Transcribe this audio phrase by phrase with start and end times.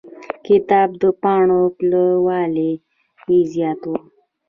[0.45, 2.71] کتاب د پاڼو پلنوالی
[3.29, 3.91] يې زيات و.